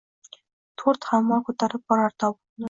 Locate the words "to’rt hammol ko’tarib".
0.83-1.85